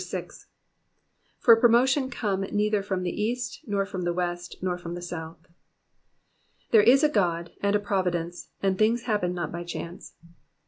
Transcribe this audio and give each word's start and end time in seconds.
For 1.37 1.55
promotion 1.55 2.09
cometh 2.09 2.51
neither 2.53 2.81
from 2.81 3.03
the 3.03 3.11
easty 3.13 3.59
nor 3.67 3.85
from 3.85 4.01
the 4.01 4.15
toest^ 4.15 4.55
nor 4.59 4.75
from 4.75 4.95
the 4.95 5.01
south.'*'* 5.03 5.45
There 6.71 6.81
is 6.81 7.03
a 7.03 7.07
God, 7.09 7.51
and 7.61 7.75
a 7.75 7.79
providence, 7.79 8.49
and 8.63 8.79
things 8.79 9.03
happen 9.03 9.35
not 9.35 9.51
by 9.51 9.63
chance. 9.63 10.15